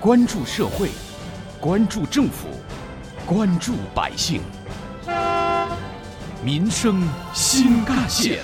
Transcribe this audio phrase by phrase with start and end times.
[0.00, 0.90] 关注社会，
[1.60, 2.46] 关注政府，
[3.26, 4.40] 关注百姓，
[6.40, 7.02] 民生
[7.34, 8.38] 新干线。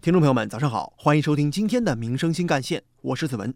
[0.00, 3.54] 听众朋友们，早上好，欢迎收听今天的《民生新干线》，我是子文。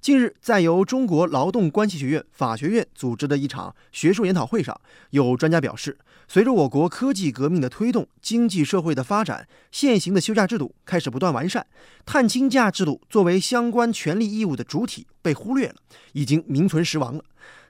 [0.00, 4.80] 近日，在由中国劳动关系学院、法学院组织的一场学术研讨会上，
[5.10, 5.98] 有专家表示，
[6.28, 11.66] 随着我国科技革命的推动，经济社会的发展，现行的休假制度开始不断完善，
[12.06, 15.74] 探亲假制度作为相关权利义务的主体被忽略了，
[16.12, 17.24] 已经名存实亡了。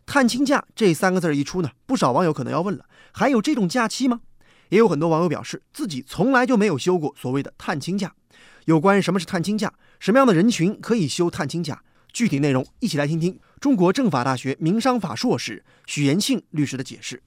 [0.05, 4.21] 探亲假这三个字一出呢，不少网友可能要问了：还有这种假期吗？
[4.69, 8.15] 也有很多网友表示，自己从来就没有休过所谓的探亲假。
[8.67, 11.83] 有关什么是探亲假，什么样的人群可以休探亲假？
[12.19, 17.23] 具体内容，一起来听听中国政法大学民商法硕士许延庆律师的解释。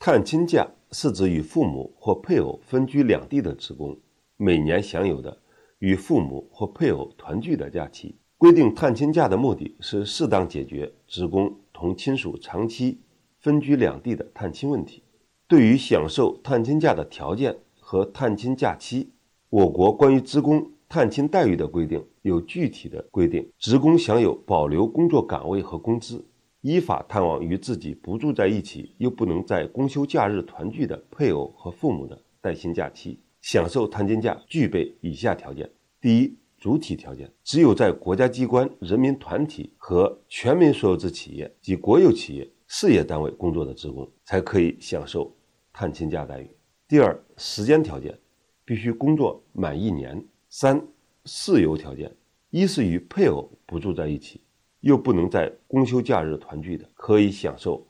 [0.00, 3.96] 探亲假是指与父母或配偶分居两地的职工
[4.36, 5.40] 每年享有的
[5.78, 8.16] 与父母或配偶团聚的假期。
[8.36, 12.98] 规定探亲假的目的是适当解决职工同亲属长期
[13.38, 15.04] 分居两地的探亲问题。
[15.46, 19.12] 对于享受探亲假的条件和探亲假期，
[19.48, 20.72] 我国关于职工。
[20.86, 26.24] 探亲待遇的规定有具体的规定，职工享有保留工作岗位和工资，
[26.62, 33.20] 依法探望与自己不住在一起又不能在公休假日团聚的配偶和父母的带薪假期。
[33.42, 45.30] 享受探亲假具备以下条件：第一，主体条件，只有在国家机关、人民团体和全民所有制企业及国有企业、事业单位工作的职工才可以享受
[45.74, 46.50] 探亲假待遇。
[46.88, 48.18] 第二，时间条件，
[48.64, 50.26] 必须工作满一年。
[50.48, 50.80] 三
[51.26, 52.14] 事由条件：
[52.50, 54.40] 一是与配偶不住在一起，
[54.80, 57.86] 又不能在公休假日团聚的，可以享受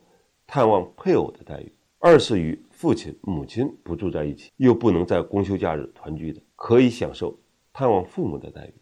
[0.47, 1.67] 探望配偶的待遇；
[1.99, 7.37] 二是与父亲、母亲不住在一起，又不能在公休假日团聚的，可以享受
[7.73, 8.75] 探望父母的待遇。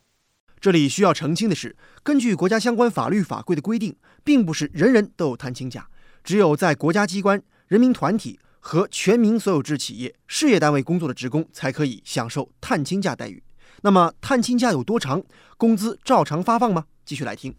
[0.61, 5.89] 这里需要澄清的是，根据国家相关法律法规的规定，并不是人人都有探亲假，
[6.23, 13.43] 只有在国家机关、人民团体和全民所有制企业、事业单位工作的职工才可以享受探亲假待遇。
[13.81, 15.23] 那么探亲假有多长？
[15.57, 16.87] 工资照常发放吗？
[17.05, 17.55] 继续来听。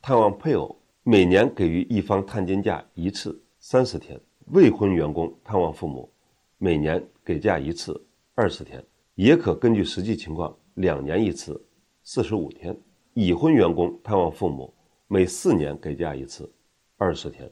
[0.00, 4.16] 探望配偶，每年给予一方探亲假一次，三十天；
[4.46, 6.10] 未婚员工探望父母，
[6.58, 8.00] 每年给假一次，
[8.34, 8.82] 二十天，
[9.14, 11.62] 也可根据实际情况两年一次，
[12.02, 12.74] 四十五天；
[13.14, 14.72] 已婚员工探望父母，
[15.06, 16.50] 每四年给假一次，
[16.96, 17.50] 二十天。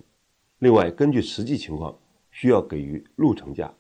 [0.59, 1.97] 另外，根据实际情况，
[2.31, 3.73] 需要给予路程假。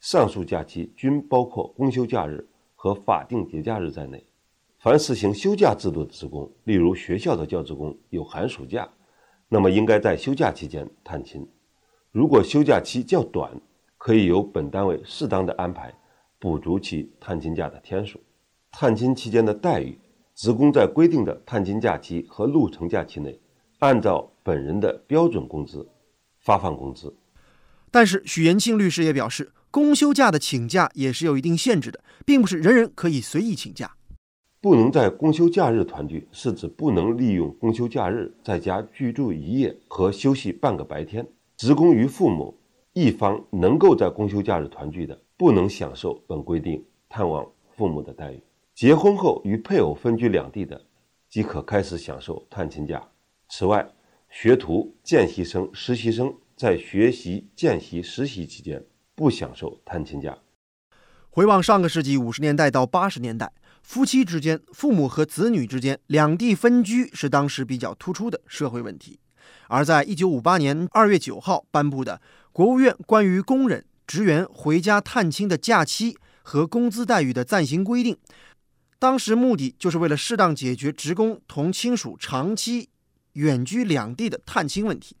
[0.00, 2.46] 上述假期均包括公休假日。
[2.86, 4.24] 和法定节假日在内，
[4.78, 8.88] 凡实行休假制度的职工，例如学校的教职工有寒暑假，
[9.48, 11.44] 那么应该在休假期间探亲。
[12.12, 13.50] 如果休假期较短，
[13.98, 15.92] 可以由本单位适当的安排
[16.38, 18.20] 补足其探亲假的天数。
[18.70, 19.98] 探亲期间的待遇，
[20.36, 23.36] 职工在规定的探亲假期和路程假期内，
[23.80, 25.84] 按照本人的标准工资
[26.38, 27.12] 发放工资。
[27.90, 29.50] 但是许延庆律师也表示。
[29.76, 33.94] 公休假的请假也是有一定限制的，并不是人人可以随意请假。
[34.58, 41.28] 不能在公休假日团聚，是指不能利用公休假日在家居住一夜和休息半个白天。
[41.58, 42.58] 职工与父母
[42.94, 48.42] 一方能够在公休假日团聚的，不能享受本规定探望父母的待遇。
[48.74, 50.82] 结婚后与配偶分居两地的，
[51.28, 53.06] 即可开始享受探亲假。
[53.50, 53.86] 此外，
[54.30, 58.82] 学徒、见习生、实习生在学习、见习、实习期间。
[59.16, 60.38] 不享受探亲假。
[61.30, 69.18] 回望上个世纪五十年代到八十年代，夫妻之间、父母和子女之间两地分居是当时比较突出的社会问题。
[69.68, 72.20] 而在一九五八年二月九号颁布的
[72.52, 78.16] 国务院关于工人、职员回家探亲的假期和工资待遇的暂行规定，
[78.98, 82.88] 当时目的就是为了适当解决职工同亲属长期
[83.32, 85.16] 远居两地的探亲问题。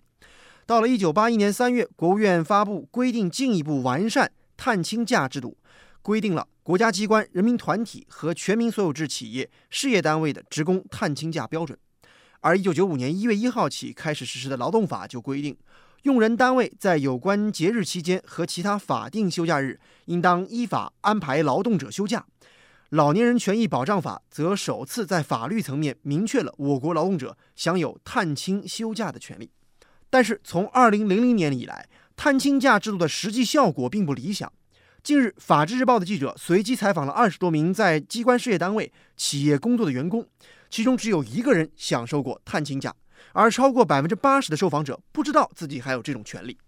[0.66, 5.56] 到了一九八一年三月，国务院发布规定，进一步完善探亲假制度，
[6.02, 11.78] 规定了国家机关、人民团体和全民所有制企业、事业单位的职工探亲假标准。
[12.40, 15.56] 而一九九五年一月一号起开始实施的劳动法就规定，
[16.02, 22.26] 用人单位在有关节日期间和其他法定休假日，应当依法安排劳动者休假。
[22.88, 29.48] 老年人权益保障法则首次在法律层面明确了我国劳动者享有探亲休假的权利。
[30.10, 34.52] 但是从二零零零年以来，探亲假制度的实际效果并不理想。
[35.02, 40.26] 近日，《法制日报》的记者随机采访了二十多名在机关事业单位、企业工作的员工，
[40.68, 42.92] 其中只有一个人享受过探亲假，
[43.32, 46.58] 而超过百分之八十的受访者不知道自己还有这种权利。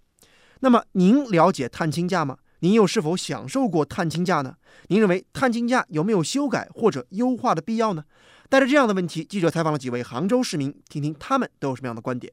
[0.60, 2.38] 那么，您了解探亲假吗？
[2.60, 4.54] 您又是否享受过探亲假呢？
[4.88, 8.04] 您认为探亲假有没有修改或者优化的必要呢？
[8.48, 12.32] 带着这样的问题，记者采访了几位杭州市民，听听他们都有什么样的观点。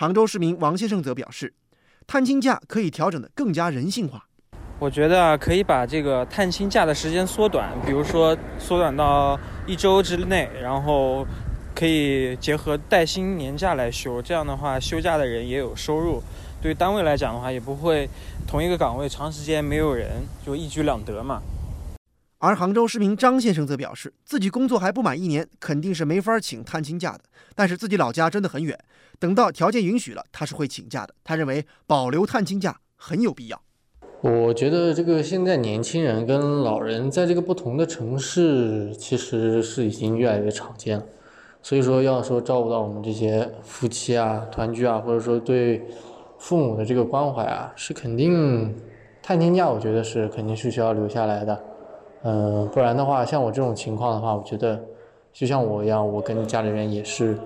[0.00, 1.52] 杭州市民王先生则表示，
[2.06, 4.24] 探亲假可以调整的更加人性化。
[4.78, 9.36] 我觉得可以把这个探亲假的时间缩短，比如说缩短到
[9.66, 11.26] 一周之内，然后
[11.74, 14.22] 可以结合带薪年假来休。
[14.22, 16.22] 这样的话，休假的人也有收入，
[16.62, 18.08] 对单位来讲的话，也不会
[18.46, 20.08] 同一个岗位长时间没有人，
[20.46, 21.42] 就一举两得嘛。
[22.40, 27.20] 而杭州市民张先生则表示，自己工作还不满一年，肯定是没法请探亲假的。
[27.56, 28.78] 但是自己老家真的很远，
[29.18, 31.12] 等到条件允许了，他是会请假的。
[31.24, 33.60] 他认为保留探亲假很有必要。
[34.20, 41.04] 我觉得这个现在年轻人跟老人在这个不同的城市，其实是已经越来越常见了。
[41.60, 45.84] 所以说，要说照顾到我们这些夫妻啊、团聚啊，或者说对
[46.38, 48.72] 父母的这个关怀啊，是肯定
[49.20, 51.64] 探亲假，我觉得是肯定是需要留下来的。
[52.24, 54.80] 嗯，不然的话，像我这种情况的话，我觉得
[55.32, 57.38] 就像我一样，我跟家里人也是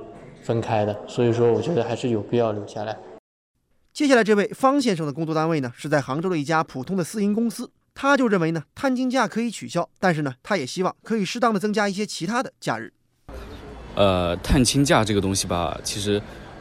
[0.42, 2.96] 分开的，所以说我觉得还是有必要留下来。
[3.92, 12.90] 接下来这位方先生的工作单位呢，是在杭州的一家普通的私营公司，他就认为呢，探亲假可以取消，但是呢，他也希望可以适当的增加一些其他的假日。
[13.94, 16.18] 呃，探亲假这个东西吧，其实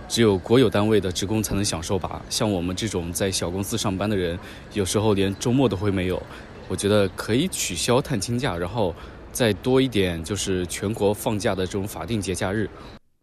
[0.09, 4.37] 只有国有单位的职工才能享受吧，像我们这种在小公司上班的人，
[4.73, 6.21] 有时候连周末都会没有。
[6.71, 8.95] 我觉得可以取消探亲假，然后
[9.33, 12.69] 再多一点就是全国放假的这种法定节假日。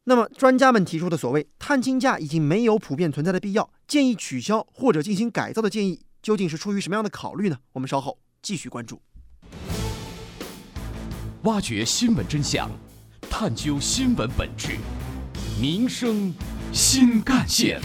[0.04, 7.56] 那么专家们提出的所谓探亲假已经没有普遍存在的必要，建议取消或者进行改造的建议，究竟是出于什么样的考虑呢？
[7.72, 9.00] 我们稍后继续关注。
[11.44, 12.70] 挖掘新闻真相，
[13.30, 14.76] 探究新闻本质，
[15.58, 16.34] 民生
[16.70, 17.80] 新干线。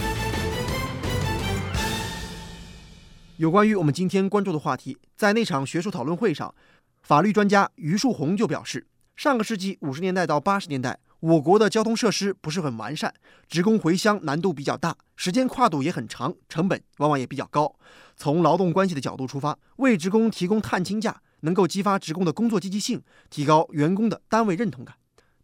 [3.44, 6.56] 有关于我们今天关注的话题，在那场学术讨论会上，
[7.02, 8.88] 法律专家于树红就表示，
[9.18, 13.14] 上个世纪五十年代到八十年代，我国的交通设施不是很完善，
[13.50, 17.76] 职工回乡难度比较大，时间跨度也很长，成本往往也比较高。
[18.16, 24.96] 从劳动关系的角度出发，为职工提供探亲假，能够激发职工的工作积极性，提高员工的单位认同感。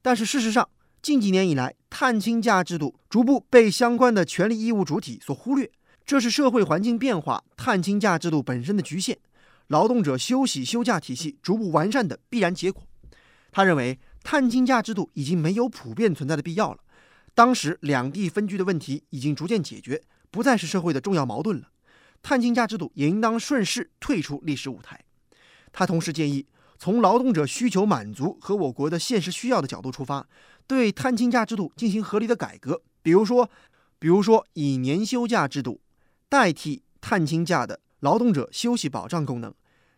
[0.01, 0.69] 但是事实上，
[1.01, 5.69] 近几年以来，探亲假制度逐步被相关的权利义务主体所忽略。
[6.09, 9.19] 这是社会环境变化、探亲假制度本身的局限，
[9.67, 12.81] 劳动者休息休假体系逐步完善的必然结果。
[13.51, 16.79] 他认为，探亲假制度已经没有普遍存在的必要了。
[17.35, 20.01] 当时两地分居的问题已经逐渐解决，
[20.31, 21.67] 不再是社会的重要矛盾了。
[22.23, 25.00] 探亲假制度也应当顺势退出历史舞台。
[25.71, 26.47] 他同时建议，
[26.79, 30.27] 从劳动者需求满足和我国的现实需要的角度出发，
[30.65, 32.81] 对探亲假制度进行合理的改革。
[33.03, 33.47] 比如说，
[34.00, 35.79] 比如说以年休假制度。
[36.29, 39.51] 代替探亲假的劳动者休息保障功能，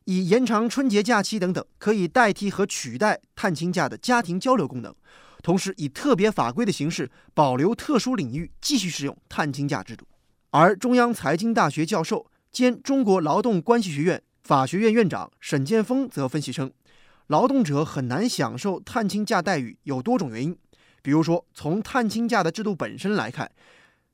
[0.06, 4.95] 以延长春节假期等等，可以代替和取代探亲假的家庭交流功能。
[5.44, 10.07] 同时，以特别法规的形式保留特殊领域继续适用探亲假制度。
[10.51, 16.72] 而中央财经大学教授兼中国劳动关系学院法学院院长沈建峰则分析称，
[17.27, 20.57] 劳动者很难享受探亲假待遇有多种原因，
[21.01, 23.51] 比如说从探亲假的制度本身来看。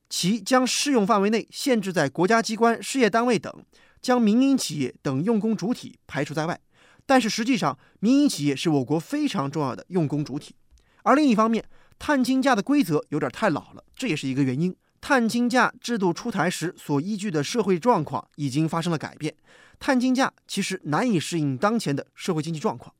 [0.08, 3.52] 其将适用范围内限制在国家机关、事业单位等，
[4.00, 6.58] 将民营企业等用工主体排除在外。
[7.04, 10.54] 但是实际上，民营企业是我国非常重要的用工主体。
[11.02, 11.64] 而另一方面，
[11.98, 14.74] 探亲假的规则有点太老了，这也是一个原因。
[15.00, 19.34] 探亲假制度出台时所依据的社会状况已经发生了改变，
[19.78, 22.92] 探亲假其实难以适应当前的社会经济状况。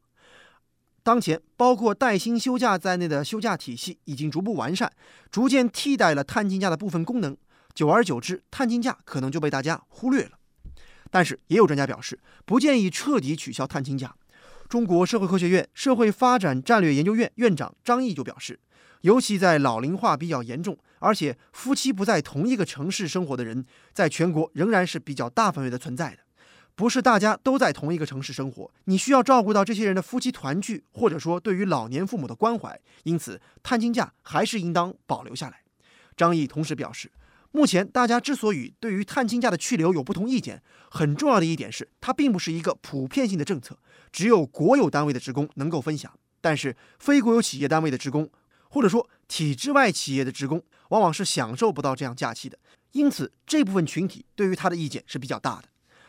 [1.09, 4.93] 当前，包括带薪休假在内的休假体系已经逐步完善，
[5.31, 7.35] 逐渐替代了探亲假的部分功能。
[7.75, 10.33] 久而久之，探亲假可能就被大家忽略了。
[11.11, 14.15] 但是，也有专家表示，不建议彻底取消探亲假。
[14.69, 18.61] 中国社会科学院社会发展战略研究院院长张毅就表示，
[19.00, 26.19] 尤其在老龄化比较严重，而且夫妻不在同一个城市生活的人，在全国仍然是比较大范围的存在的。
[26.78, 35.62] 不是大家都在同一个城市生活，你需要照顾到这些人的夫妻团聚，或者说对于老年父母的关怀，因此探亲假还是应当保留下来。
[36.16, 37.11] 张毅同时表示，
[37.50, 43.76] 目前大家之所以对于探亲假的去留有不同意见，很重要的一点是，它并不是一个普遍性的政策，
[44.12, 48.30] 只有国有单位的职工能够分享，但是非国有企业单位的职工，
[48.70, 52.56] 或者说体制外企业的职工，往往是享受不到这样假期的，
[52.92, 55.64] 因此这部分群体对于他的意见是比较大的。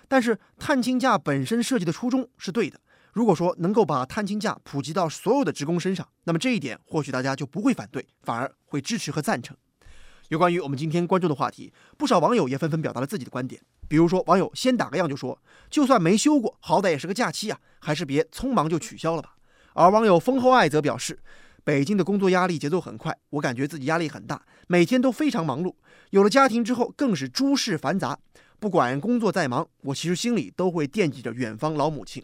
[0.09, 2.77] 但是探亲假本身设计的初衷是对的。
[3.13, 9.55] 如果说能够把探亲假普及到所有的职工身上，那么这一点或许大家就不会反对，反而会支持和赞成。
[10.27, 13.61] 有关于我们今天关注的话题，不少网友也纷纷表达了自己的观点。
[13.87, 19.35] 比如说，网友先打个样就说：“就算没休过，好歹也是个假期啊，还是别匆忙就取消了吧。”
[19.73, 21.19] 而网友风后爱则表示
[21.65, 25.73] ：“北京的工作压力节奏很快，我感觉自己压力很大，每天都非常忙碌。
[26.11, 28.19] 有了家庭之后，更是诸事繁杂。
[28.59, 32.23] 不管工作再忙，我其实心里都会惦记着远方老母亲。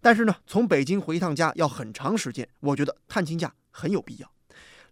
[0.00, 4.30] 但是呢，从北京回一趟家要很长时间，我觉得探亲假很有必要。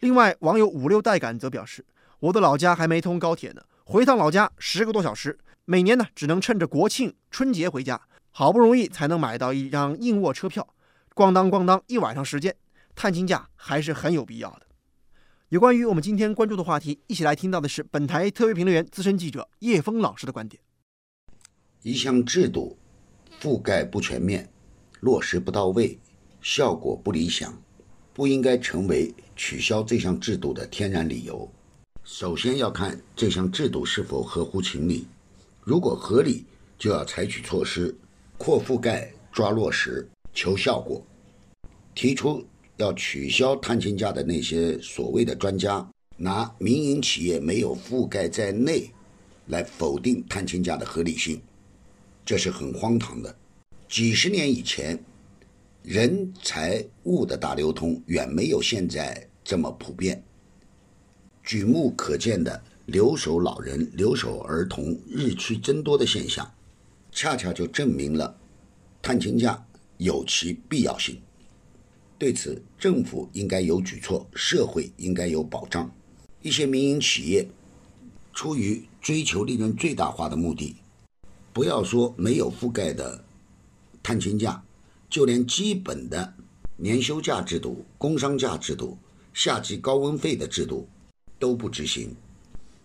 [0.01, 1.85] 另外，网友五六代感则表示，
[2.21, 10.67] 我的老家还没通高铁呢，回趟老家十个多小时，每年呢只能趁着国庆春节回家，好不容易才能买到一张硬卧车票，
[11.15, 12.55] 咣当咣当一晚上时间，
[12.95, 14.63] 探亲假还是很有必要的。
[15.49, 20.63] 有关于我们今天关注的话题，一起来听到的是本台特别评论员、资深记者叶峰老师的观点。
[21.83, 22.77] 一项制度
[23.41, 24.49] 覆盖不全面、
[25.01, 25.97] 落实不到位、
[26.43, 27.57] 效果不理想，
[28.13, 31.49] 不应该成为取消这项制度的天然理由。
[32.03, 35.07] 首先要看这项制度是否合乎情理，
[35.63, 36.45] 如果合理，
[36.77, 37.97] 就要采取措施，
[38.37, 41.01] 扩覆盖、抓落实、求效果。
[41.95, 42.45] 提出
[42.77, 48.91] 要取消探亲假的那些所谓的专家，拿民营企业没有覆盖在内
[49.47, 51.41] 来否定探亲假的合理性。
[52.29, 53.35] 这是很荒唐的。
[53.89, 55.03] 几十年以前，
[55.83, 60.23] 人财物的大流通远没有现在这么普遍。
[61.43, 66.47] 举目可见的留守老人、留守儿童日趋增多的现象，
[67.13, 68.39] 恰恰就证明了
[69.01, 69.67] 探亲假
[69.97, 71.19] 有其必要性。
[72.19, 75.91] 对此，政府应该有举措，社会应该有保障。
[76.43, 77.49] 一些民营企业
[78.35, 80.77] 出于追求利润最大化的目的。
[81.59, 83.25] 不要说没有覆盖的
[84.01, 84.63] 探亲假，
[85.11, 86.33] 就连基本的
[86.77, 88.97] 年休假制度、工伤假制度、
[89.35, 90.87] 夏季高温费的制度
[91.37, 92.15] 都不执行，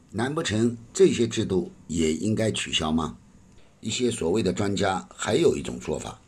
[0.10, 3.16] 难不成这些制度也应该取消吗？
[3.80, 6.20] 一些所谓的专家还有一种说法，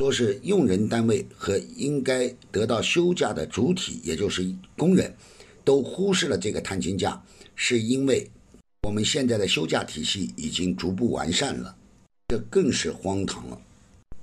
[0.00, 5.14] 说是用人单位和应该得到休假的主体，也就是工人，
[5.62, 7.22] 都忽视了这个探亲假，
[7.54, 8.28] 是因为。
[8.86, 11.76] 我们现在的休假体系已经逐步完善了，
[12.28, 13.60] 这更是荒唐了。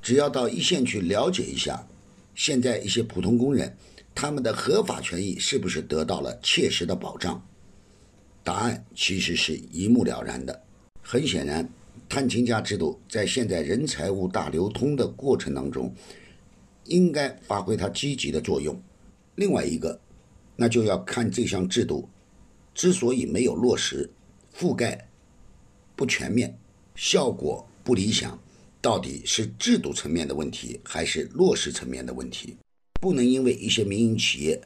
[0.01, 1.85] 只要到一线去了解一下，
[2.33, 3.75] 现在一些普通工人
[4.15, 7.45] 他们的合法权益是不是得到了切实的保障？
[8.41, 10.63] 答案其实是一目了然的。
[11.01, 11.67] 很显然，
[12.07, 15.93] 探亲假制度在现在人财物大流通的过程当中，
[16.85, 18.81] 应该发挥它积极的作用。
[19.35, 19.99] 另外一个，
[20.55, 22.07] 那就要看这项制度
[22.73, 24.09] 之所以没有落实。
[24.55, 25.09] 覆盖
[25.95, 26.57] 不全面，
[26.95, 28.39] 效果不理想，
[28.81, 32.57] 到底是制度层面的问题，还是落实层面的问题？
[33.01, 34.61] 不能因为一些民营企业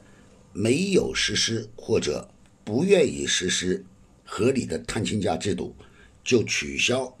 [0.52, 2.28] 没有实施或者
[2.64, 3.84] 不愿意实施
[4.24, 5.74] 合理的探亲假制度，
[6.22, 7.16] 就取消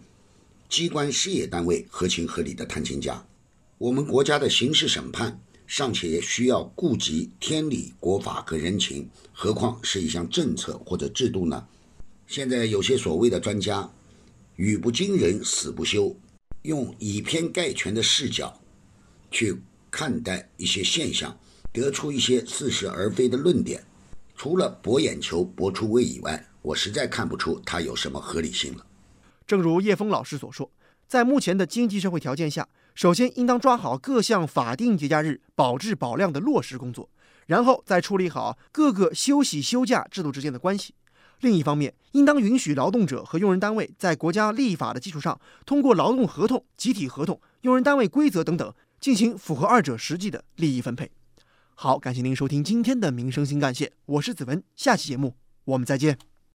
[0.68, 3.26] 机关事业单位合情合理的探亲假。
[3.78, 11.66] 我们国家的刑事审判尚且需要顾及天理、国法和人情，何况是一项政策或者制度呢？
[12.28, 13.90] 现在有些所谓的专家，
[14.56, 16.14] 语不惊人死不休，
[16.60, 18.60] 用以偏概全的视角
[19.30, 19.58] 去
[19.90, 21.34] 看待一些现象，
[21.72, 23.82] 得出一些似是而非的论点，
[24.36, 28.84] 除了博眼球、博出位以外，我实在看不出它有什么合理性了。
[29.46, 30.70] 正如叶峰老师所说，
[31.06, 37.08] 在目前的经济社会条件下，首先应当抓好各项法定节假日保质保量的落实工作，
[37.46, 40.92] 然后再处理好各个休息休假制度之间的关系。
[41.40, 51.10] 另一方面，应当允许劳动者和用人单位在国家立法的基础上，通过劳动合同、集体合同、用人单位规则等等，进行符合二者实际的利益分配。
[51.74, 56.18] 好，感谢您收听今天的民生新干线，我是子文，下期节目我们再见。